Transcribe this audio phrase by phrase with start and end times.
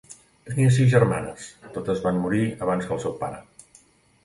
[0.51, 1.45] Tenia sis germanes,
[1.77, 3.41] totes van morir abans que el seu pare.